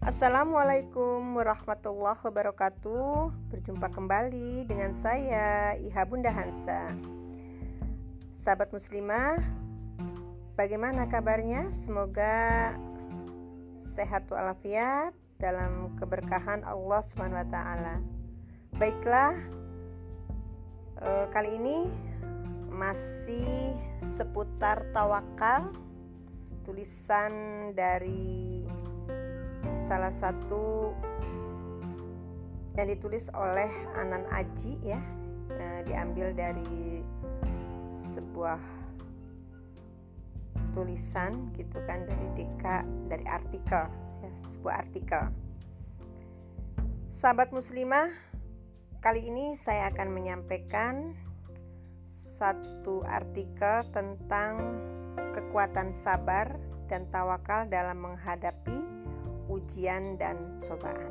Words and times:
Assalamualaikum 0.00 1.36
warahmatullahi 1.36 2.16
wabarakatuh. 2.24 3.36
Berjumpa 3.52 3.92
kembali 3.92 4.64
dengan 4.64 4.96
saya 4.96 5.76
Iha 5.76 6.08
Bunda 6.08 6.32
Hansa. 6.32 6.96
Sahabat 8.32 8.72
muslimah 8.72 9.36
Bagaimana 10.56 11.04
kabarnya? 11.04 11.68
Semoga 11.68 12.72
sehat 13.76 14.24
walafiat 14.32 15.12
dalam 15.36 15.92
keberkahan 16.00 16.64
Allah 16.64 17.04
SWT 17.04 17.56
Baiklah 18.80 19.36
eh, 20.96 21.26
Kali 21.28 21.60
ini 21.60 21.78
masih 22.72 23.76
seputar 24.16 24.80
tawakal 24.96 25.76
Tulisan 26.64 27.36
dari 27.76 28.64
salah 29.76 30.14
satu 30.14 30.94
yang 32.78 32.86
ditulis 32.90 33.28
oleh 33.34 33.70
Anan 33.98 34.24
Aji 34.30 34.78
ya. 34.82 35.00
E, 35.50 35.82
diambil 35.90 36.30
dari 36.30 37.02
sebuah 38.14 38.62
tulisan 40.70 41.50
gitu 41.58 41.82
kan 41.90 42.06
dari 42.06 42.26
Deka 42.38 42.86
dari 43.10 43.26
artikel 43.26 43.84
ya, 44.22 44.30
sebuah 44.54 44.74
artikel. 44.86 45.22
Sahabat 47.10 47.50
muslimah 47.50 48.08
kali 49.02 49.26
ini 49.26 49.58
saya 49.58 49.90
akan 49.90 50.08
menyampaikan 50.14 51.18
satu 52.40 53.04
artikel 53.04 53.84
tentang 53.92 54.78
kekuatan 55.36 55.92
sabar 55.92 56.56
dan 56.88 57.04
tawakal 57.12 57.68
dalam 57.68 58.00
menghadapi 58.00 58.99
ujian 59.50 60.14
dan 60.14 60.62
cobaan. 60.62 61.10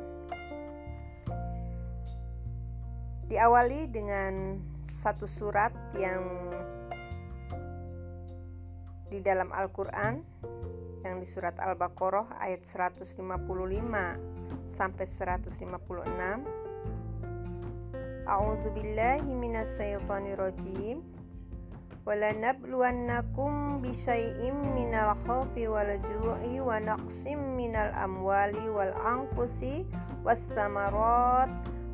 Diawali 3.28 3.86
dengan 3.92 4.58
satu 4.80 5.28
surat 5.28 5.70
yang 5.94 6.24
di 9.12 9.22
dalam 9.22 9.54
Al-Qur'an 9.54 10.24
yang 11.04 11.16
di 11.18 11.26
surat 11.26 11.56
Al-Baqarah 11.56 12.40
ayat 12.40 12.62
155 12.66 13.22
sampai 14.68 15.06
156 15.06 16.60
walanabluwannakum 22.08 23.84
bisyai'im 23.84 24.56
minal 24.72 25.12
khawfi 25.26 25.68
wal 25.68 25.88
ju'i 25.88 26.60
wa 26.60 26.80
naqsim 26.80 27.38
minal 27.56 27.92
amwali 27.92 28.66
wal 28.72 28.92
anfusi 29.04 29.84
was 30.24 30.40
samarat. 30.52 31.48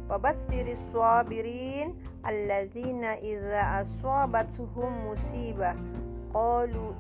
Wa 0.06 0.22
bassiris 0.22 0.78
sabirin 0.94 1.98
alladzina 2.22 3.18
idza 3.18 3.82
asabatuhum 3.82 5.10
musibah 5.10 5.74
qalu 6.30 6.94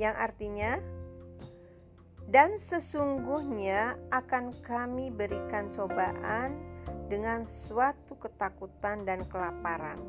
yang 0.00 0.16
artinya 0.16 0.82
dan 2.32 2.56
sesungguhnya 2.56 3.94
akan 4.10 4.56
kami 4.64 5.12
berikan 5.12 5.68
cobaan 5.70 6.71
dengan 7.12 7.44
suatu 7.44 8.16
ketakutan 8.16 9.04
dan 9.04 9.28
kelaparan, 9.28 10.00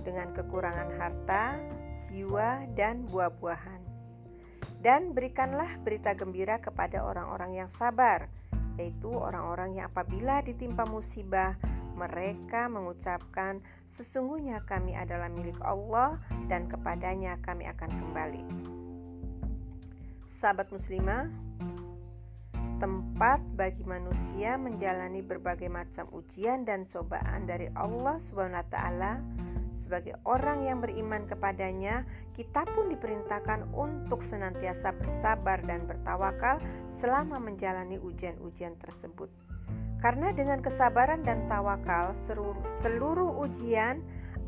dengan 0.00 0.32
kekurangan 0.32 0.88
harta, 0.96 1.60
jiwa, 2.08 2.64
dan 2.72 3.04
buah-buahan. 3.12 3.84
Dan 4.80 5.12
berikanlah 5.12 5.76
berita 5.84 6.16
gembira 6.16 6.56
kepada 6.56 7.04
orang-orang 7.04 7.60
yang 7.60 7.68
sabar, 7.68 8.32
yaitu 8.80 9.12
orang-orang 9.12 9.76
yang 9.76 9.92
apabila 9.92 10.40
ditimpa 10.40 10.88
musibah, 10.88 11.60
mereka 12.00 12.64
mengucapkan, 12.72 13.60
"Sesungguhnya 13.84 14.64
kami 14.64 14.96
adalah 14.96 15.28
milik 15.28 15.60
Allah, 15.60 16.16
dan 16.48 16.64
kepadanya 16.64 17.36
kami 17.44 17.68
akan 17.68 17.92
kembali." 17.92 18.42
Sahabat 20.32 20.72
muslimah, 20.72 21.28
tempat 22.82 23.38
bagi 23.54 23.86
manusia 23.86 24.58
menjalani 24.58 25.22
berbagai 25.22 25.70
macam 25.70 26.10
ujian 26.10 26.66
dan 26.66 26.90
cobaan 26.90 27.46
dari 27.46 27.70
Allah 27.78 28.18
SWT 28.18 28.74
sebagai 29.72 30.16
orang 30.24 30.64
yang 30.64 30.80
beriman 30.80 31.24
kepadanya, 31.28 32.08
kita 32.32 32.64
pun 32.64 32.88
diperintahkan 32.92 33.72
untuk 33.76 34.24
senantiasa 34.24 34.96
bersabar 34.96 35.60
dan 35.64 35.84
bertawakal 35.84 36.60
selama 36.88 37.36
menjalani 37.36 38.00
ujian-ujian 38.00 38.76
tersebut. 38.80 39.28
Karena 40.00 40.32
dengan 40.32 40.64
kesabaran 40.64 41.22
dan 41.22 41.44
tawakal, 41.46 42.16
seluruh, 42.16 42.64
seluruh 42.64 43.36
ujian 43.44 44.00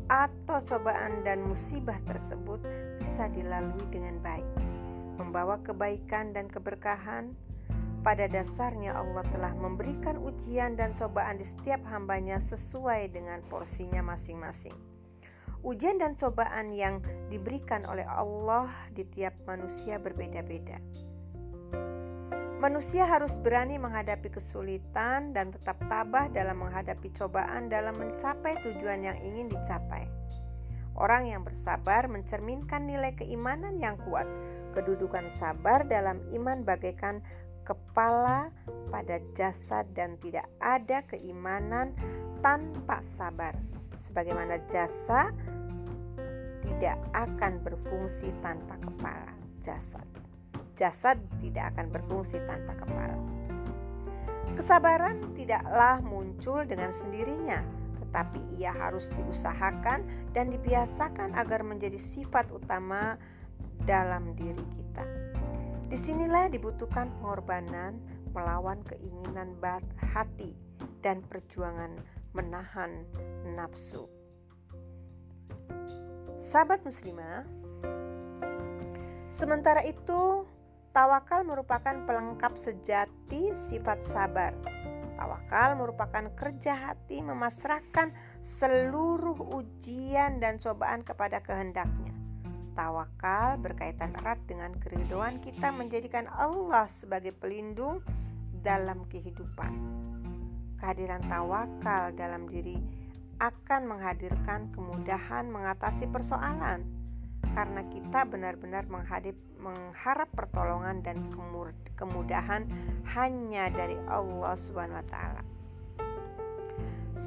atau 0.09 0.61
cobaan 0.65 1.21
dan 1.21 1.45
musibah 1.45 1.97
tersebut 2.09 2.61
bisa 2.97 3.29
dilalui 3.29 3.85
dengan 3.93 4.17
baik, 4.21 4.49
membawa 5.21 5.61
kebaikan 5.61 6.33
dan 6.33 6.49
keberkahan, 6.49 7.33
pada 8.05 8.29
dasarnya 8.29 8.93
Allah 8.93 9.25
telah 9.33 9.57
memberikan 9.57 10.21
ujian 10.21 10.77
dan 10.77 10.93
cobaan 10.93 11.41
di 11.41 11.45
setiap 11.49 11.81
hambanya 11.89 12.37
sesuai 12.37 13.09
dengan 13.09 13.41
porsinya 13.49 14.05
masing-masing. 14.05 14.77
Ujian 15.65 15.97
dan 15.97 16.13
cobaan 16.13 16.69
yang 16.69 17.01
diberikan 17.33 17.81
oleh 17.89 18.05
Allah 18.05 18.69
di 18.93 19.01
tiap 19.09 19.33
manusia 19.49 19.97
berbeda-beda. 19.97 20.77
Manusia 22.61 23.09
harus 23.09 23.41
berani 23.41 23.81
menghadapi 23.81 24.29
kesulitan 24.29 25.33
dan 25.33 25.49
tetap 25.49 25.81
tabah 25.89 26.29
dalam 26.29 26.61
menghadapi 26.61 27.09
cobaan 27.17 27.73
dalam 27.73 27.97
mencapai 27.97 28.61
tujuan 28.61 29.01
yang 29.01 29.17
ingin 29.25 29.49
dicapai. 29.49 30.05
Orang 30.95 31.27
yang 31.27 31.41
bersabar 31.41 32.07
mencerminkan 32.07 32.85
nilai 32.85 33.17
keimanan 33.17 33.81
yang 33.81 33.97
kuat. 34.05 34.29
Kedudukan 34.77 35.27
sabar 35.33 35.83
dalam 35.89 36.23
iman 36.31 36.63
bagaikan 36.63 37.19
kepala 37.65 38.53
pada 38.93 39.17
jasad 39.33 39.89
dan 39.97 40.15
tidak 40.21 40.45
ada 40.61 41.01
keimanan 41.09 41.91
tanpa 42.45 43.01
sabar. 43.01 43.57
Sebagaimana 43.97 44.61
jasa 44.69 45.33
tidak 46.65 46.97
akan 47.17 47.61
berfungsi 47.65 48.29
tanpa 48.45 48.77
kepala 48.77 49.33
jasad. 49.65 50.05
Jasad 50.77 51.17
tidak 51.41 51.73
akan 51.75 51.89
berfungsi 51.89 52.37
tanpa 52.45 52.77
kepala. 52.77 53.17
Kesabaran 54.55 55.35
tidaklah 55.35 55.99
muncul 56.05 56.63
dengan 56.63 56.93
sendirinya, 56.93 57.59
tetapi 57.99 58.39
ia 58.55 58.71
harus 58.71 59.11
diusahakan 59.19 60.05
dan 60.31 60.53
dibiasakan 60.53 61.35
agar 61.35 61.65
menjadi 61.65 61.99
sifat 61.99 62.47
utama 62.53 63.19
dalam 63.83 64.31
diri 64.39 64.63
kita. 64.79 65.14
Di 65.85 66.01
sinilah 66.01 66.49
dibutuhkan 66.49 67.13
pengorbanan 67.21 68.01
melawan 68.33 68.81
keinginan 68.89 69.53
bat 69.61 69.85
hati 70.01 70.57
dan 71.05 71.21
perjuangan 71.29 71.93
menahan 72.33 73.05
nafsu. 73.53 74.09
Sahabat 76.35 76.81
muslimah, 76.81 77.45
sementara 79.29 79.85
itu 79.85 80.49
tawakal 80.89 81.45
merupakan 81.45 81.95
pelengkap 82.09 82.57
sejati 82.57 83.53
sifat 83.53 84.01
sabar. 84.01 84.57
Tawakal 85.15 85.79
merupakan 85.79 86.33
kerja 86.33 86.75
hati 86.75 87.21
memasrahkan 87.21 88.11
seluruh 88.41 89.37
ujian 89.53 90.41
dan 90.41 90.57
cobaan 90.57 91.05
kepada 91.05 91.45
kehendaknya. 91.45 92.24
Tawakal 92.75 93.55
berkaitan 93.63 94.11
erat 94.19 94.35
dengan 94.51 94.75
keriduan 94.83 95.39
kita 95.39 95.71
menjadikan 95.71 96.27
Allah 96.27 96.91
sebagai 96.91 97.31
pelindung 97.31 98.03
dalam 98.67 99.07
kehidupan. 99.07 99.71
Kehadiran 100.83 101.23
tawakal 101.31 102.11
dalam 102.19 102.51
diri 102.51 102.75
akan 103.39 103.87
menghadirkan 103.87 104.75
kemudahan 104.75 105.47
mengatasi 105.47 106.03
persoalan 106.11 106.83
karena 107.55 107.81
kita 107.87 108.27
benar-benar 108.27 108.83
mengharap 109.55 110.27
pertolongan 110.35 110.99
dan 110.99 111.23
kemudahan 111.95 112.67
hanya 113.15 113.71
dari 113.71 113.95
Allah 114.11 114.59
Subhanahu 114.67 114.99
wa 114.99 115.07
taala. 115.07 115.43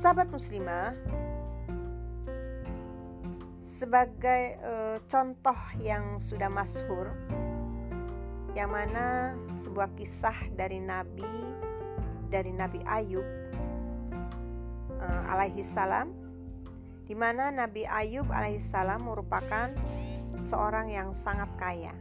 Sahabat 0.05 0.29
muslimah, 0.29 0.93
sebagai 3.69 4.57
e, 4.57 4.73
contoh 5.13 5.61
yang 5.85 6.17
sudah 6.17 6.49
masyhur 6.49 7.13
yang 8.57 8.73
mana 8.73 9.37
sebuah 9.61 9.93
kisah 9.93 10.49
dari 10.57 10.81
Nabi 10.81 11.29
dari 12.33 12.51
Nabi 12.57 12.81
Ayub 12.89 13.29
e, 14.97 15.07
alaihi 15.29 15.61
salam 15.61 16.09
di 17.05 17.13
mana 17.13 17.53
Nabi 17.53 17.85
Ayub 17.85 18.29
alaihi 18.33 18.65
salam 18.73 19.05
merupakan 19.05 19.73
seorang 20.49 20.93
yang 20.93 21.13
sangat 21.25 21.49
kaya. 21.57 21.93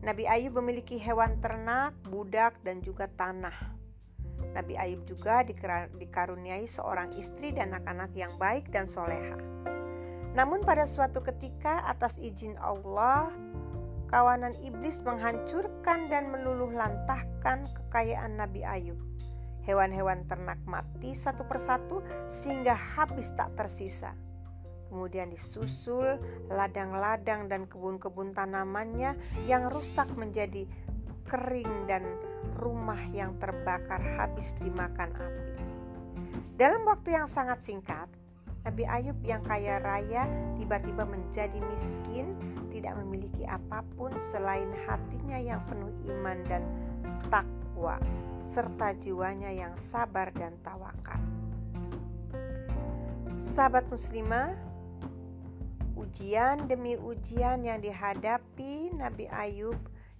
Nabi 0.00 0.24
Ayub 0.24 0.56
memiliki 0.56 0.96
hewan 0.96 1.42
ternak, 1.44 1.92
budak, 2.08 2.56
dan 2.64 2.80
juga 2.80 3.10
tanah. 3.18 3.52
Nabi 4.56 4.78
Ayub 4.78 5.04
juga 5.04 5.44
dikaruniai 5.98 6.64
seorang 6.70 7.12
istri 7.20 7.52
dan 7.52 7.76
anak-anak 7.76 8.10
yang 8.16 8.32
baik 8.40 8.72
dan 8.72 8.88
soleha. 8.88 9.36
Namun 10.34 10.62
pada 10.62 10.86
suatu 10.86 11.18
ketika 11.26 11.82
atas 11.90 12.14
izin 12.22 12.54
Allah, 12.62 13.34
kawanan 14.10 14.54
iblis 14.62 15.02
menghancurkan 15.02 16.06
dan 16.06 16.30
meluluh 16.30 16.70
lantahkan 16.70 17.66
kekayaan 17.74 18.38
Nabi 18.38 18.62
Ayub. 18.62 18.98
Hewan-hewan 19.66 20.26
ternak 20.26 20.58
mati 20.66 21.14
satu 21.14 21.46
persatu 21.46 22.02
sehingga 22.30 22.74
habis 22.74 23.30
tak 23.38 23.54
tersisa. 23.54 24.14
Kemudian 24.90 25.30
disusul 25.30 26.18
ladang-ladang 26.50 27.46
dan 27.46 27.70
kebun-kebun 27.70 28.34
tanamannya 28.34 29.14
yang 29.46 29.70
rusak 29.70 30.10
menjadi 30.18 30.66
kering 31.30 31.86
dan 31.86 32.02
rumah 32.58 32.98
yang 33.14 33.38
terbakar 33.38 34.02
habis 34.18 34.50
dimakan 34.58 35.14
api. 35.14 35.54
Dalam 36.58 36.82
waktu 36.82 37.14
yang 37.14 37.30
sangat 37.30 37.62
singkat, 37.62 38.10
Nabi 38.60 38.84
Ayub 38.84 39.16
yang 39.24 39.40
kaya 39.40 39.80
raya 39.80 40.28
tiba-tiba 40.60 41.08
menjadi 41.08 41.56
miskin, 41.64 42.36
tidak 42.68 42.92
memiliki 43.00 43.48
apa 43.48 43.80
pun 43.96 44.12
selain 44.28 44.68
hatinya 44.84 45.40
yang 45.40 45.64
penuh 45.64 45.88
iman 46.12 46.38
dan 46.44 46.62
takwa, 47.32 47.96
serta 48.52 48.92
jiwanya 49.00 49.48
yang 49.48 49.72
sabar 49.80 50.28
dan 50.36 50.52
tawakal. 50.60 51.16
Sahabat 53.56 53.88
muslimah, 53.88 54.52
ujian 55.96 56.68
demi 56.68 57.00
ujian 57.00 57.64
yang 57.64 57.80
dihadapi 57.80 58.92
Nabi 58.92 59.24
Ayub 59.32 59.76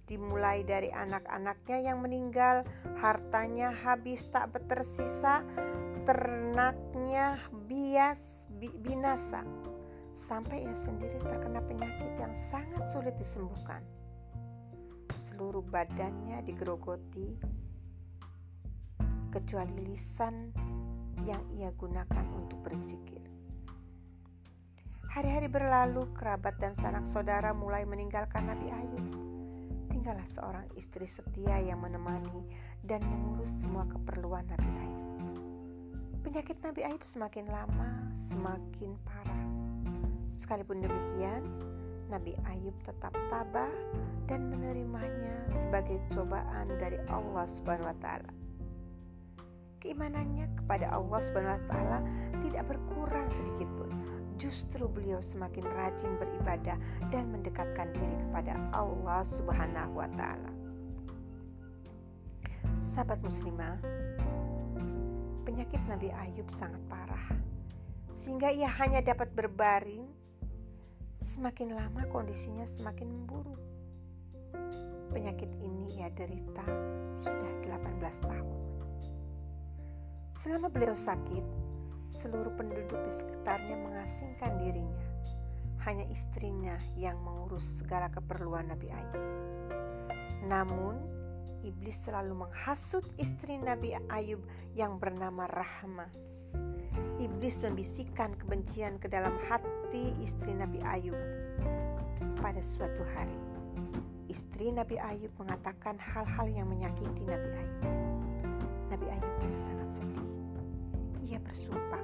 dimulai 0.09 0.65
dari 0.67 0.91
anak-anaknya 0.91 1.77
yang 1.87 2.03
meninggal, 2.03 2.67
hartanya 2.99 3.71
habis 3.71 4.19
tak 4.33 4.51
tersisa, 4.67 5.39
ternaknya 6.03 7.37
bias 7.69 8.19
binasa, 8.59 9.45
sampai 10.15 10.65
ia 10.65 10.75
sendiri 10.85 11.17
terkena 11.21 11.61
penyakit 11.65 12.13
yang 12.17 12.33
sangat 12.49 12.83
sulit 12.93 13.15
disembuhkan. 13.17 13.81
Seluruh 15.29 15.65
badannya 15.65 16.41
digerogoti, 16.45 17.37
kecuali 19.31 19.75
lisan 19.89 20.53
yang 21.25 21.41
ia 21.55 21.73
gunakan 21.73 22.25
untuk 22.37 22.61
berzikir. 22.65 23.21
Hari-hari 25.11 25.51
berlalu, 25.51 26.07
kerabat 26.15 26.55
dan 26.61 26.71
sanak 26.79 27.03
saudara 27.03 27.51
mulai 27.51 27.83
meninggalkan 27.83 28.47
Nabi 28.47 28.71
Ayub 28.71 29.31
tinggallah 30.01 30.25
seorang 30.33 30.65
istri 30.73 31.05
setia 31.05 31.61
yang 31.61 31.77
menemani 31.77 32.41
dan 32.81 33.05
mengurus 33.05 33.53
semua 33.61 33.85
keperluan 33.85 34.49
Nabi 34.49 34.71
Ayub. 34.81 35.10
Penyakit 36.21 36.61
Nabi 36.61 36.85
Ayub 36.85 37.01
semakin 37.09 37.49
lama 37.49 38.13
semakin 38.29 38.93
parah. 39.01 39.45
Sekalipun 40.37 40.85
demikian, 40.85 41.41
Nabi 42.13 42.37
Ayub 42.45 42.77
tetap 42.85 43.09
tabah 43.33 43.73
dan 44.29 44.53
menerimanya 44.53 45.41
sebagai 45.49 45.97
cobaan 46.13 46.69
dari 46.77 47.01
Allah 47.09 47.49
Subhanahu 47.49 47.89
wa 47.89 47.97
taala. 48.05 48.31
Keimanannya 49.81 50.45
kepada 50.61 50.93
Allah 50.93 51.19
Subhanahu 51.25 51.57
wa 51.57 51.65
taala 51.65 51.99
tidak 52.45 52.63
berkurang 52.69 53.27
sedikit 53.33 53.65
pun 53.81 53.89
justru 54.37 54.85
beliau 54.85 55.25
semakin 55.25 55.65
rajin 55.73 56.21
beribadah 56.21 56.77
dan 57.09 57.33
mendekatkan 57.33 57.89
diri 57.97 58.17
kepada 58.29 58.61
Allah 58.77 59.25
Subhanahu 59.25 59.97
wa 59.97 60.09
taala. 60.13 60.53
Sahabat 62.77 63.23
muslimah, 63.25 63.81
penyakit 65.43 65.81
Nabi 65.89 66.13
Ayub 66.13 66.47
sangat 66.55 66.81
parah 66.87 67.27
sehingga 68.11 68.53
ia 68.53 68.69
hanya 68.81 69.01
dapat 69.01 69.33
berbaring. 69.33 70.05
Semakin 71.21 71.73
lama 71.73 72.05
kondisinya 72.11 72.67
semakin 72.67 73.07
memburuk. 73.07 73.61
Penyakit 75.15 75.49
ini 75.63 76.01
ia 76.01 76.11
derita 76.11 76.65
sudah 77.17 77.51
18 77.63 78.27
tahun. 78.27 78.59
Selama 80.35 80.67
beliau 80.73 80.97
sakit, 80.97 81.45
Seluruh 82.11 82.51
penduduk 82.59 82.99
di 83.07 83.11
sekitarnya 83.11 83.79
mengasingkan 83.79 84.59
dirinya. 84.59 85.07
Hanya 85.81 86.05
istrinya 86.11 86.77
yang 86.93 87.17
mengurus 87.23 87.81
segala 87.81 88.11
keperluan 88.13 88.69
Nabi 88.69 88.91
Ayub. 88.91 89.25
Namun, 90.45 91.01
iblis 91.61 91.97
selalu 92.05 92.45
menghasut 92.45 93.05
istri 93.21 93.57
Nabi 93.61 93.93
Ayub 94.09 94.41
yang 94.73 94.97
bernama 94.97 95.45
Rahma. 95.49 96.09
Iblis 97.21 97.61
membisikkan 97.61 98.33
kebencian 98.41 98.97
ke 98.97 99.07
dalam 99.07 99.37
hati 99.45 100.17
istri 100.21 100.51
Nabi 100.57 100.81
Ayub. 100.81 101.17
Pada 102.41 102.61
suatu 102.65 103.05
hari, 103.13 103.37
istri 104.25 104.73
Nabi 104.73 104.97
Ayub 104.97 105.29
mengatakan 105.37 106.01
hal-hal 106.01 106.49
yang 106.49 106.67
menyakiti 106.67 107.21
Nabi 107.23 107.49
Ayub. 107.53 107.85
Nabi 108.89 109.05
Ayub 109.13 109.33
pun 109.37 109.51
sangat 109.69 109.89
sedih. 110.01 110.27
Ia 111.29 111.39
bersumpah 111.39 112.03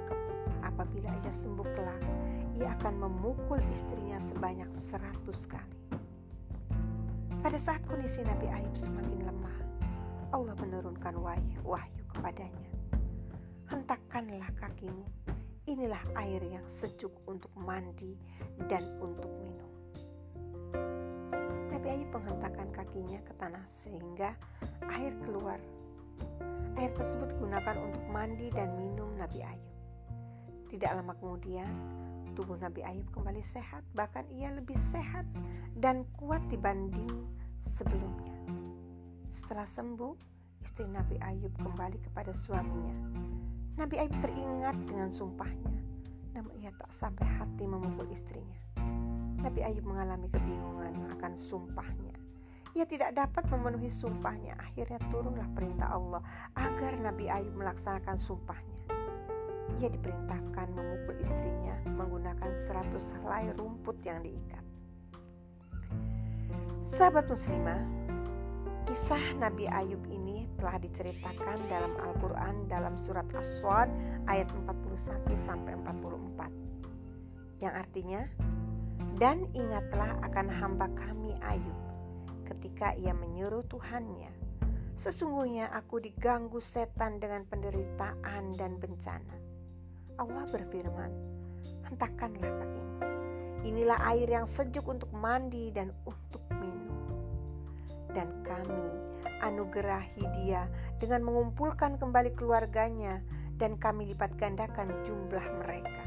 apabila 0.62 1.10
ia 1.10 1.34
sembuh 1.34 1.68
kelak, 1.74 2.02
ia 2.62 2.70
akan 2.78 2.94
memukul 3.02 3.58
istrinya 3.74 4.22
sebanyak 4.22 4.70
seratus 4.72 5.50
kali. 5.50 5.78
Pada 7.38 7.62
saat 7.62 7.86
kondisi 7.86 8.26
Nabi 8.26 8.50
Ayub 8.50 8.74
semakin 8.74 9.30
lemah, 9.30 9.58
Allah 10.34 10.58
menurunkan 10.58 11.22
wahyu, 11.22 12.02
kepadanya. 12.10 12.70
Hentakkanlah 13.70 14.50
kakimu, 14.58 15.06
inilah 15.70 16.02
air 16.18 16.42
yang 16.42 16.66
sejuk 16.66 17.14
untuk 17.30 17.54
mandi 17.54 18.18
dan 18.66 18.82
untuk 18.98 19.30
minum. 19.38 19.72
Nabi 21.70 21.88
Ayub 21.94 22.10
menghentakkan 22.10 22.74
kakinya 22.74 23.22
ke 23.22 23.34
tanah 23.38 23.66
sehingga 23.70 24.34
air 24.90 25.14
keluar. 25.22 25.62
Air 26.74 26.90
tersebut 26.98 27.38
digunakan 27.38 27.78
untuk 27.78 28.02
mandi 28.10 28.50
dan 28.50 28.74
minum 28.82 29.14
Nabi 29.14 29.46
Ayub. 29.46 29.74
Tidak 30.74 30.90
lama 30.90 31.14
kemudian, 31.22 31.70
tubuh 32.38 32.54
Nabi 32.62 32.86
Ayub 32.86 33.10
kembali 33.18 33.42
sehat, 33.42 33.82
bahkan 33.98 34.22
ia 34.30 34.54
lebih 34.54 34.78
sehat 34.78 35.26
dan 35.82 36.06
kuat 36.22 36.46
dibanding 36.54 37.10
sebelumnya. 37.58 38.38
Setelah 39.34 39.66
sembuh, 39.66 40.14
istri 40.62 40.86
Nabi 40.86 41.18
Ayub 41.26 41.50
kembali 41.58 41.98
kepada 42.06 42.38
suaminya. 42.38 42.94
Nabi 43.82 43.98
Ayub 43.98 44.14
teringat 44.22 44.78
dengan 44.86 45.10
sumpahnya, 45.10 45.82
namun 46.38 46.54
ia 46.62 46.70
tak 46.78 46.94
sampai 46.94 47.26
hati 47.26 47.66
memukul 47.66 48.06
istrinya. 48.14 48.62
Nabi 49.42 49.66
Ayub 49.66 49.90
mengalami 49.90 50.30
kebingungan 50.30 50.94
akan 51.18 51.34
sumpahnya. 51.42 52.14
Ia 52.78 52.86
tidak 52.86 53.18
dapat 53.18 53.50
memenuhi 53.50 53.90
sumpahnya. 53.90 54.54
Akhirnya 54.62 55.02
turunlah 55.10 55.50
perintah 55.58 55.90
Allah 55.90 56.22
agar 56.54 56.94
Nabi 57.02 57.34
Ayub 57.34 57.58
melaksanakan 57.58 58.22
sumpahnya 58.22 58.78
ia 59.80 59.90
diperintahkan 59.92 60.68
memukul 60.74 61.16
istrinya 61.20 61.76
menggunakan 61.86 62.52
seratus 62.68 63.14
helai 63.20 63.52
rumput 63.56 64.00
yang 64.08 64.24
diikat. 64.24 64.64
Sahabat 66.88 67.28
muslimah, 67.28 67.84
kisah 68.88 69.36
Nabi 69.36 69.68
Ayub 69.68 70.00
ini 70.08 70.48
telah 70.58 70.82
diceritakan 70.82 71.60
dalam 71.70 71.94
Al-Quran 72.02 72.56
dalam 72.66 72.98
surat 72.98 73.28
As-Swad 73.36 73.92
ayat 74.26 74.50
41 74.66 75.28
sampai 75.46 75.78
44 75.86 77.62
yang 77.62 77.74
artinya 77.74 78.26
dan 79.22 79.46
ingatlah 79.54 80.18
akan 80.26 80.48
hamba 80.50 80.88
kami 80.98 81.38
Ayub 81.46 81.78
ketika 82.50 82.98
ia 82.98 83.14
menyuruh 83.14 83.66
Tuhannya 83.70 84.34
sesungguhnya 84.98 85.70
aku 85.78 86.02
diganggu 86.02 86.58
setan 86.58 87.22
dengan 87.22 87.46
penderitaan 87.46 88.58
dan 88.58 88.82
bencana 88.82 89.36
Allah 90.18 90.46
berfirman, 90.50 91.12
hentakkanlah 91.86 92.50
kakimu. 92.50 92.98
Inilah 93.66 94.00
air 94.14 94.30
yang 94.30 94.50
sejuk 94.50 94.86
untuk 94.90 95.10
mandi 95.14 95.70
dan 95.70 95.94
untuk 96.10 96.42
minum. 96.58 97.06
Dan 98.14 98.30
kami 98.42 98.86
anugerahi 99.46 100.26
dia 100.42 100.66
dengan 100.98 101.22
mengumpulkan 101.22 102.02
kembali 102.02 102.34
keluarganya 102.34 103.22
dan 103.62 103.78
kami 103.78 104.14
lipat 104.14 104.34
gandakan 104.42 104.90
jumlah 105.06 105.46
mereka 105.62 106.02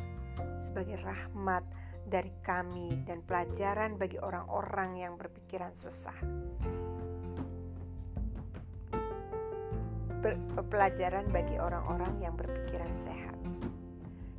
sebagai 0.58 0.98
rahmat 1.02 1.62
dari 2.10 2.30
kami 2.42 2.98
dan 3.06 3.22
pelajaran 3.22 3.94
bagi 3.94 4.18
orang-orang 4.18 4.98
yang 4.98 5.14
berpikiran 5.14 5.70
sesat. 5.74 6.18
pelajaran 10.68 11.32
bagi 11.32 11.56
orang-orang 11.56 12.12
yang 12.20 12.36
berpikiran 12.36 12.92
sehat 13.00 13.29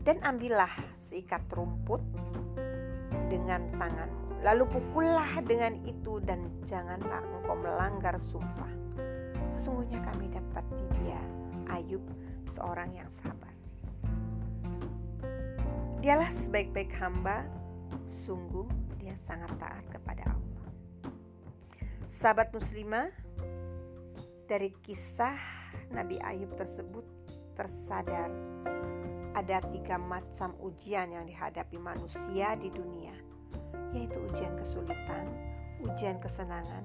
dan 0.01 0.17
ambillah 0.25 0.71
seikat 1.09 1.45
rumput 1.53 2.01
dengan 3.29 3.63
tanganmu 3.77 4.21
Lalu 4.41 4.65
pukullah 4.73 5.37
dengan 5.45 5.77
itu 5.85 6.17
dan 6.25 6.49
janganlah 6.65 7.21
engkau 7.21 7.53
melanggar 7.61 8.17
sumpah. 8.17 8.73
Sesungguhnya 9.57 10.01
kami 10.01 10.33
dapat 10.33 10.65
di 10.73 10.85
dia 10.97 11.21
Ayub 11.69 12.01
seorang 12.49 12.89
yang 12.97 13.05
sabar. 13.21 13.53
Dialah 16.01 16.33
sebaik-baik 16.41 16.89
hamba, 16.97 17.45
sungguh 18.25 18.65
dia 18.97 19.13
sangat 19.29 19.53
taat 19.61 19.85
kepada 19.93 20.33
Allah. 20.33 20.65
Sahabat 22.09 22.49
muslimah, 22.49 23.13
dari 24.49 24.73
kisah 24.81 25.37
Nabi 25.93 26.17
Ayub 26.25 26.49
tersebut 26.57 27.05
tersadar 27.53 28.33
ada 29.35 29.63
tiga 29.71 29.95
macam 29.95 30.55
ujian 30.59 31.11
yang 31.11 31.25
dihadapi 31.27 31.79
manusia 31.79 32.55
di 32.59 32.67
dunia 32.71 33.31
yaitu 33.91 34.17
ujian 34.31 34.55
kesulitan, 34.55 35.27
ujian 35.83 36.17
kesenangan, 36.23 36.83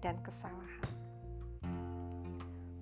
dan 0.00 0.16
kesalahan. 0.24 0.88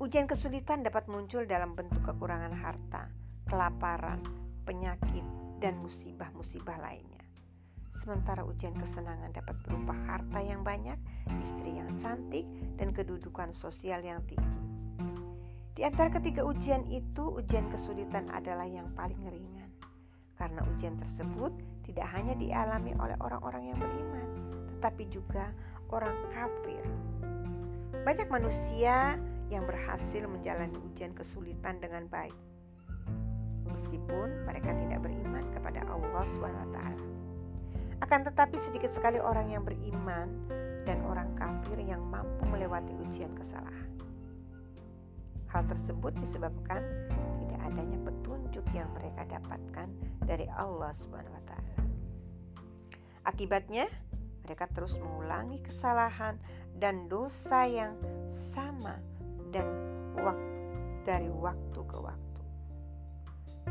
Ujian 0.02 0.26
kesulitan 0.26 0.82
dapat 0.82 1.06
muncul 1.06 1.46
dalam 1.46 1.74
bentuk 1.74 2.02
kekurangan 2.02 2.54
harta, 2.54 3.10
kelaparan, 3.48 4.20
penyakit, 4.66 5.22
dan 5.62 5.78
musibah-musibah 5.80 6.76
lainnya. 6.82 7.22
Sementara 8.02 8.44
ujian 8.44 8.76
kesenangan 8.76 9.32
dapat 9.32 9.56
berupa 9.64 9.96
harta 10.04 10.42
yang 10.44 10.60
banyak, 10.60 10.98
istri 11.40 11.78
yang 11.78 11.96
cantik, 11.96 12.44
dan 12.76 12.92
kedudukan 12.92 13.54
sosial 13.56 14.02
yang 14.04 14.20
tinggi. 14.28 14.63
Di 15.74 15.82
antara 15.82 16.06
ketiga 16.06 16.46
ujian 16.46 16.86
itu, 16.86 17.34
ujian 17.34 17.66
kesulitan 17.66 18.30
adalah 18.30 18.62
yang 18.62 18.94
paling 18.94 19.18
ringan. 19.26 19.74
Karena 20.38 20.62
ujian 20.70 20.94
tersebut 21.02 21.50
tidak 21.82 22.06
hanya 22.14 22.38
dialami 22.38 22.94
oleh 22.94 23.18
orang-orang 23.18 23.74
yang 23.74 23.78
beriman, 23.82 24.28
tetapi 24.78 25.10
juga 25.10 25.50
orang 25.90 26.14
kafir. 26.30 26.78
Banyak 28.06 28.30
manusia 28.30 29.18
yang 29.50 29.66
berhasil 29.66 30.22
menjalani 30.30 30.78
ujian 30.78 31.10
kesulitan 31.10 31.82
dengan 31.82 32.06
baik, 32.06 32.38
meskipun 33.66 34.46
mereka 34.46 34.70
tidak 34.78 35.02
beriman 35.02 35.42
kepada 35.58 35.82
Allah 35.90 36.22
SWT. 36.38 36.78
Akan 37.98 38.22
tetapi 38.22 38.62
sedikit 38.62 38.94
sekali 38.94 39.18
orang 39.18 39.50
yang 39.50 39.66
beriman 39.66 40.30
dan 40.86 41.02
orang 41.02 41.34
kafir 41.34 41.82
yang 41.82 42.02
mampu 42.06 42.46
melewati 42.46 42.94
ujian 43.10 43.34
kesalahan. 43.34 43.90
Hal 45.54 45.62
tersebut 45.70 46.10
disebabkan 46.18 46.82
tidak 47.46 47.60
adanya 47.62 47.98
petunjuk 48.02 48.66
yang 48.74 48.90
mereka 48.90 49.22
dapatkan 49.38 49.86
dari 50.26 50.50
Allah 50.50 50.90
taala. 51.46 51.80
Akibatnya, 53.22 53.86
mereka 54.42 54.66
terus 54.74 54.98
mengulangi 54.98 55.62
kesalahan 55.62 56.42
dan 56.82 57.06
dosa 57.06 57.70
yang 57.70 57.94
sama 58.26 58.98
dan 59.54 59.62
wak 60.18 60.36
dari 61.06 61.30
waktu 61.30 61.80
ke 61.86 61.98
waktu. 62.02 62.42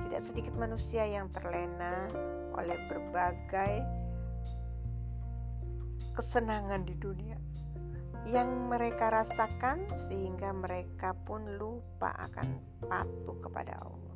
Tidak 0.08 0.22
sedikit 0.24 0.56
manusia 0.56 1.04
yang 1.04 1.28
terlena 1.36 2.08
oleh 2.56 2.80
berbagai 2.88 3.84
kesenangan 6.16 6.88
di 6.88 6.96
dunia 6.96 7.36
yang 8.30 8.72
mereka 8.72 9.12
rasakan 9.12 9.84
sehingga 10.08 10.56
mereka 10.56 11.12
pun 11.28 11.44
lupa 11.60 12.16
akan 12.32 12.60
patuh 12.88 13.36
kepada 13.44 13.76
Allah. 13.84 14.16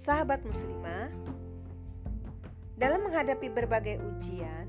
Sahabat 0.00 0.44
muslimah, 0.44 1.08
dalam 2.80 3.04
menghadapi 3.04 3.48
berbagai 3.52 4.00
ujian, 4.00 4.68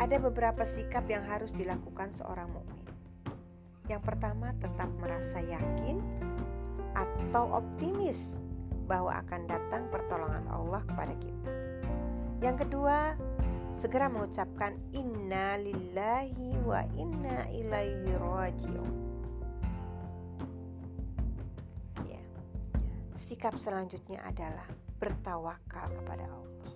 ada 0.00 0.16
beberapa 0.16 0.64
sikap 0.64 1.04
yang 1.08 1.24
harus 1.24 1.52
dilakukan 1.52 2.12
seorang 2.12 2.48
mukmin. 2.52 2.84
Yang 3.88 4.02
pertama, 4.04 4.52
tetap 4.60 4.88
merasa 5.00 5.40
yakin 5.44 6.00
atau 6.96 7.60
optimis 7.60 8.16
bahwa 8.88 9.22
akan 9.22 9.46
datang 9.46 9.86
pertolongan 9.92 10.44
Allah 10.50 10.82
kepada 10.88 11.14
kita. 11.20 11.52
Yang 12.40 12.56
kedua, 12.66 13.14
segera 13.80 14.12
mengucapkan 14.12 14.76
inna 14.92 15.56
lillahi 15.56 16.52
wa 16.68 16.84
inna 17.00 17.48
ilaihi 17.48 18.12
rajiun. 18.12 18.92
Ya. 22.04 22.20
Sikap 23.16 23.56
selanjutnya 23.56 24.20
adalah 24.20 24.68
bertawakal 25.00 25.88
kepada 25.96 26.28
Allah. 26.28 26.68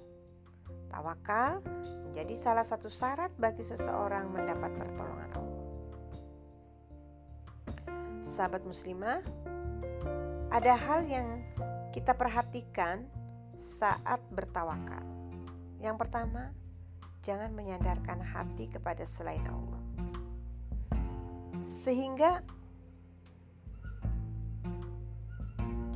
Tawakal 0.89 1.61
menjadi 2.09 2.35
salah 2.41 2.65
satu 2.65 2.89
syarat 2.89 3.29
bagi 3.37 3.69
seseorang 3.69 4.33
mendapat 4.33 4.73
pertolongan 4.73 5.31
Allah. 5.37 5.65
Sahabat 8.33 8.65
muslimah, 8.65 9.21
ada 10.49 10.73
hal 10.73 11.05
yang 11.05 11.45
kita 11.93 12.17
perhatikan 12.17 13.05
saat 13.77 14.25
bertawakal. 14.33 15.05
Yang 15.85 15.97
pertama, 16.01 16.49
jangan 17.25 17.51
menyandarkan 17.57 18.21
hati 18.21 18.69
kepada 18.69 19.09
selain 19.09 19.43
Allah. 19.49 19.83
Sehingga 21.65 22.45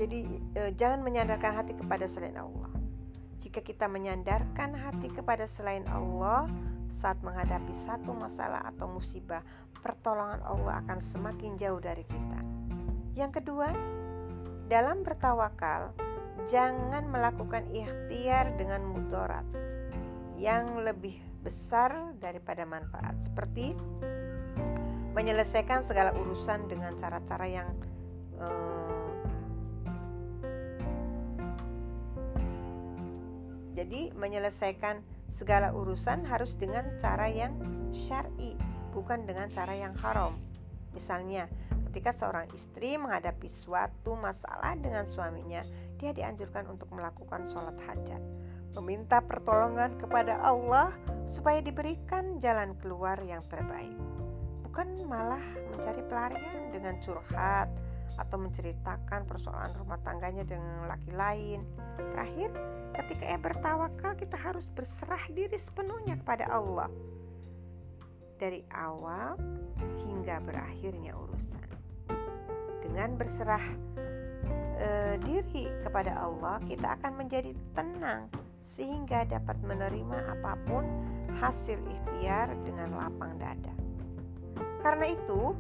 jadi 0.00 0.18
eh, 0.56 0.72
jangan 0.74 1.04
menyandarkan 1.04 1.52
hati 1.52 1.76
kepada 1.76 2.08
selain 2.08 2.40
Allah. 2.40 2.72
Jika 3.38 3.60
kita 3.62 3.86
menyandarkan 3.86 4.74
hati 4.74 5.12
kepada 5.12 5.44
selain 5.46 5.84
Allah 5.92 6.48
saat 6.90 7.20
menghadapi 7.20 7.76
satu 7.76 8.16
masalah 8.16 8.64
atau 8.74 8.88
musibah, 8.88 9.44
pertolongan 9.84 10.42
Allah 10.42 10.82
akan 10.82 10.98
semakin 10.98 11.54
jauh 11.60 11.78
dari 11.78 12.02
kita. 12.08 12.40
Yang 13.14 13.42
kedua, 13.42 13.70
dalam 14.66 15.06
bertawakal, 15.06 15.94
jangan 16.50 17.06
melakukan 17.06 17.68
ikhtiar 17.70 18.54
dengan 18.58 18.82
mudarat 18.90 19.67
yang 20.38 20.80
lebih 20.86 21.18
besar 21.42 22.14
daripada 22.22 22.62
manfaat, 22.62 23.18
seperti 23.18 23.74
menyelesaikan 25.18 25.82
segala 25.82 26.14
urusan 26.14 26.70
dengan 26.70 26.94
cara-cara 26.94 27.46
yang 27.50 27.68
eh, 28.38 28.98
Jadi 33.78 34.10
menyelesaikan 34.18 34.98
segala 35.30 35.70
urusan 35.70 36.26
harus 36.26 36.58
dengan 36.58 36.98
cara 36.98 37.30
yang 37.30 37.54
syar'i, 37.94 38.58
bukan 38.90 39.22
dengan 39.22 39.46
cara 39.54 39.70
yang 39.70 39.94
haram. 40.02 40.34
Misalnya, 40.98 41.46
ketika 41.86 42.10
seorang 42.10 42.50
istri 42.50 42.98
menghadapi 42.98 43.46
suatu 43.46 44.18
masalah 44.18 44.74
dengan 44.82 45.06
suaminya, 45.06 45.62
dia 46.02 46.10
dianjurkan 46.10 46.66
untuk 46.66 46.90
melakukan 46.90 47.46
sholat 47.54 47.78
hajat, 47.86 48.18
meminta 48.76 49.22
pertolongan 49.22 49.96
kepada 50.00 50.42
Allah 50.44 50.92
supaya 51.30 51.62
diberikan 51.62 52.42
jalan 52.42 52.76
keluar 52.82 53.16
yang 53.24 53.40
terbaik, 53.48 53.96
bukan 54.66 54.88
malah 55.08 55.42
mencari 55.72 56.02
pelarian 56.08 56.72
dengan 56.72 57.00
curhat, 57.00 57.68
atau 58.18 58.36
menceritakan 58.36 59.30
persoalan 59.30 59.70
rumah 59.78 59.98
tangganya 60.02 60.42
dengan 60.42 60.90
laki 60.90 61.14
lain. 61.14 61.62
Terakhir, 61.96 62.50
ketika 62.98 63.24
ia 63.30 63.38
bertawakal, 63.38 64.12
kita 64.18 64.34
harus 64.34 64.66
berserah 64.74 65.22
diri 65.30 65.54
sepenuhnya 65.56 66.18
kepada 66.18 66.50
Allah. 66.50 66.90
Dari 68.38 68.66
awal 68.74 69.38
hingga 70.02 70.42
berakhirnya 70.42 71.14
urusan. 71.14 71.66
Dengan 72.82 73.14
berserah 73.14 73.66
e, 74.78 74.88
diri 75.22 75.70
kepada 75.86 76.18
Allah, 76.18 76.58
kita 76.66 76.98
akan 76.98 77.22
menjadi 77.22 77.54
tenang 77.74 78.26
sehingga 78.68 79.24
dapat 79.24 79.56
menerima 79.64 80.36
apa 80.36 80.60
pun 80.68 80.84
hasil 81.40 81.80
ikhtiar 81.80 82.52
dengan 82.68 82.92
lapang 82.92 83.40
dada. 83.40 83.72
Karena 84.84 85.16
itu, 85.16 85.56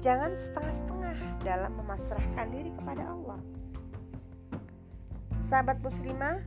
Jangan 0.00 0.32
setengah-setengah 0.32 1.16
dalam 1.44 1.76
memasrahkan 1.76 2.48
diri 2.48 2.72
kepada 2.72 3.04
Allah. 3.04 3.40
Sahabat 5.44 5.84
muslimah, 5.84 6.40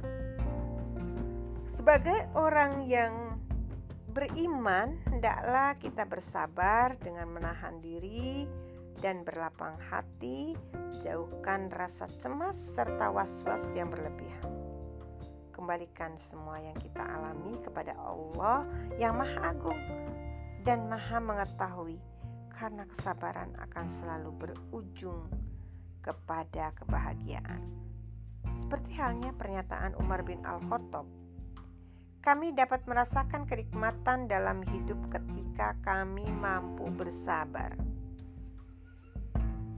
sebagai 1.70 2.18
orang 2.34 2.90
yang 2.90 3.14
beriman, 4.10 4.98
hendaklah 5.06 5.78
kita 5.78 6.02
bersabar 6.10 6.98
dengan 6.98 7.30
menahan 7.30 7.78
diri 7.78 8.50
dan 9.06 9.22
berlapang 9.22 9.78
hati, 9.86 10.58
jauhkan 11.06 11.70
rasa 11.70 12.10
cemas 12.26 12.58
serta 12.58 13.14
was-was 13.14 13.70
yang 13.78 13.94
berlebihan. 13.94 14.52
Kembalikan 15.63 16.20
semua 16.20 16.60
yang 16.60 16.75
kita 16.75 17.00
alami 17.00 17.55
kepada 17.63 17.96
Allah 17.96 18.67
yang 19.00 19.15
Maha 19.15 19.55
Agung 19.55 19.79
dan 20.67 20.91
Maha 20.91 21.24
Mengetahui 21.24 22.03
karena 22.51 22.84
kesabaran 22.84 23.48
akan 23.55 23.88
selalu 23.88 24.43
berujung 24.43 25.24
kepada 26.03 26.75
kebahagiaan. 26.75 27.63
Seperti 28.60 28.91
halnya 29.00 29.32
pernyataan 29.39 29.96
Umar 30.03 30.27
bin 30.27 30.43
Al-Khattab, 30.43 31.08
kami 32.20 32.51
dapat 32.51 32.84
merasakan 32.84 33.48
kenikmatan 33.48 34.27
dalam 34.27 34.67
hidup 34.67 35.00
ketika 35.15 35.79
kami 35.79 36.27
mampu 36.27 36.91
bersabar. 36.91 37.72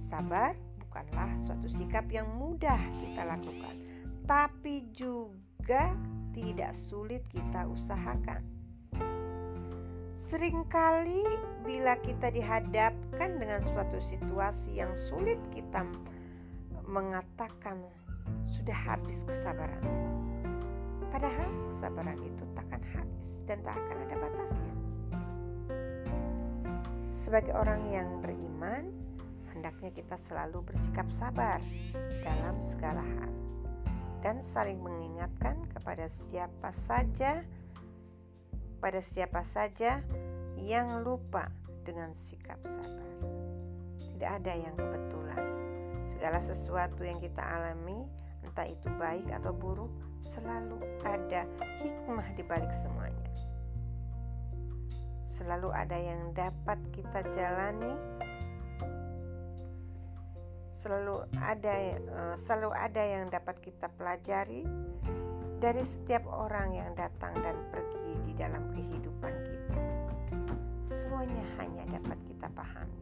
Sabar 0.09 0.57
bukanlah 0.81 1.29
suatu 1.45 1.69
sikap 1.69 2.09
yang 2.09 2.25
mudah 2.41 2.81
kita 3.05 3.21
lakukan, 3.21 3.75
tapi 4.25 4.89
juga 4.89 5.44
tidak 5.65 6.77
sulit 6.77 7.25
kita 7.33 7.65
usahakan. 7.65 8.45
Seringkali, 10.29 11.25
bila 11.65 11.97
kita 12.05 12.29
dihadapkan 12.29 13.41
dengan 13.41 13.65
suatu 13.73 13.97
situasi 14.05 14.77
yang 14.77 14.93
sulit, 15.09 15.41
kita 15.49 15.81
mengatakan, 16.85 17.81
"Sudah 18.45 18.77
habis 18.77 19.25
kesabaran." 19.25 19.81
Padahal 21.09 21.49
kesabaran 21.73 22.19
itu 22.21 22.43
takkan 22.53 22.83
habis 22.93 23.41
dan 23.49 23.57
tak 23.65 23.73
akan 23.73 23.97
ada 24.05 24.15
batasnya. 24.21 24.73
Sebagai 27.17 27.57
orang 27.57 27.81
yang 27.89 28.21
beriman, 28.21 28.93
hendaknya 29.49 29.89
kita 29.97 30.13
selalu 30.13 30.61
bersikap 30.61 31.09
sabar 31.09 31.57
dalam 32.21 32.53
segala 32.69 33.01
hal 33.01 33.33
dan 34.25 34.41
saling 34.41 34.81
mengingatkan 34.81 35.53
kepada 35.69 36.09
siapa 36.09 36.73
saja 36.73 37.45
pada 38.81 38.97
siapa 38.97 39.45
saja 39.45 40.01
yang 40.57 41.05
lupa 41.05 41.53
dengan 41.85 42.13
sikap 42.17 42.57
sabar. 42.65 43.13
Tidak 44.01 44.29
ada 44.41 44.53
yang 44.53 44.73
kebetulan. 44.73 45.41
Segala 46.09 46.41
sesuatu 46.41 47.05
yang 47.05 47.21
kita 47.21 47.41
alami, 47.41 48.05
entah 48.41 48.65
itu 48.65 48.89
baik 48.97 49.29
atau 49.29 49.53
buruk, 49.53 49.89
selalu 50.21 50.81
ada 51.05 51.45
hikmah 51.85 52.25
di 52.33 52.43
balik 52.45 52.73
semuanya. 52.81 53.29
Selalu 55.25 55.69
ada 55.69 55.97
yang 55.97 56.33
dapat 56.33 56.77
kita 56.93 57.25
jalani, 57.33 57.93
selalu 60.85 61.25
ada 61.41 61.73
eh, 61.97 62.35
selalu 62.37 62.69
ada 62.77 63.01
yang 63.01 63.25
dapat 63.33 63.57
kita 63.65 63.89
pelajari 63.97 64.61
dari 65.57 65.81
setiap 65.81 66.29
orang 66.29 66.77
yang 66.77 66.93
datang 66.93 67.33
dan 67.41 67.57
pergi 67.73 68.21
di 68.29 68.33
dalam 68.37 68.69
kehidupan 68.69 69.33
kita. 69.49 69.81
Semuanya 70.85 71.41
hanya 71.57 71.89
dapat 71.89 72.21
kita 72.29 72.45
pahami 72.53 73.01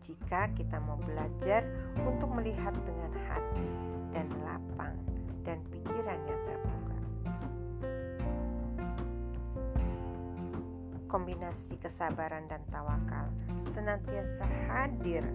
jika 0.00 0.48
kita 0.56 0.80
mau 0.80 0.96
belajar 1.04 1.60
untuk 2.08 2.32
melihat 2.32 2.72
dengan 2.88 3.12
hati 3.28 3.68
dan 4.16 4.24
lapang 4.40 4.96
dan 5.44 5.60
pikiran 5.68 6.16
yang 6.24 6.40
terbuka. 6.48 6.98
Kombinasi 11.12 11.76
kesabaran 11.84 12.48
dan 12.48 12.64
tawakal 12.72 13.28
senantiasa 13.68 14.48
hadir 14.72 15.28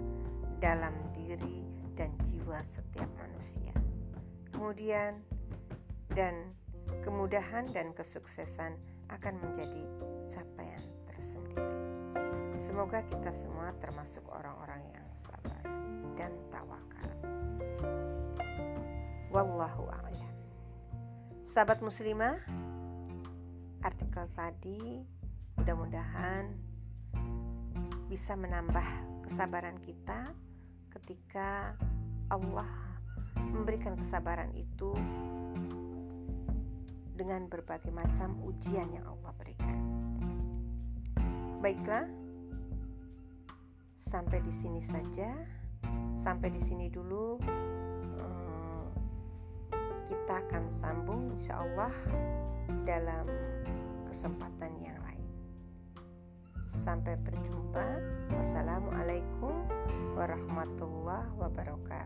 dalam 0.64 0.96
diri 1.12 1.60
dan 2.00 2.08
jiwa 2.24 2.64
setiap 2.64 3.12
manusia. 3.20 3.76
Kemudian 4.56 5.20
dan 6.16 6.56
kemudahan 7.04 7.68
dan 7.76 7.92
kesuksesan 7.92 8.72
akan 9.12 9.44
menjadi 9.44 9.84
capaian 10.32 10.80
tersendiri. 11.12 11.68
Semoga 12.56 13.04
kita 13.12 13.36
semua 13.36 13.76
termasuk 13.84 14.24
orang-orang 14.32 14.80
yang 14.96 15.04
sabar 15.12 15.68
dan 16.16 16.32
tawakal. 16.48 17.12
Wallahu 19.36 19.84
a'lam. 19.92 20.32
Sahabat 21.44 21.84
muslimah, 21.84 22.40
artikel 23.84 24.32
tadi 24.32 25.04
mudah-mudahan 25.60 26.56
bisa 28.08 28.40
menambah 28.40 28.88
kesabaran 29.28 29.76
kita 29.84 30.32
ketika 30.94 31.74
Allah 32.30 32.70
memberikan 33.36 33.98
kesabaran 33.98 34.54
itu 34.54 34.94
dengan 37.14 37.46
berbagai 37.50 37.90
macam 37.94 38.38
ujian 38.46 38.90
yang 38.94 39.06
Allah 39.06 39.32
berikan. 39.38 39.78
Baiklah, 41.62 42.06
sampai 43.98 44.42
di 44.44 44.54
sini 44.54 44.82
saja. 44.84 45.34
Sampai 46.14 46.54
di 46.54 46.62
sini 46.62 46.88
dulu 46.88 47.38
kita 50.04 50.34
akan 50.48 50.70
sambung 50.72 51.34
insya 51.36 51.64
Allah 51.64 51.94
dalam 52.88 53.26
kesempatan 54.08 54.72
yang 54.84 54.98
lain. 55.04 55.28
Sampai 56.66 57.18
berjumpa. 57.22 58.00
Wassalamualaikum 58.34 59.73
warahmatullahi 60.14 61.32
wabarakatuh. 61.40 62.03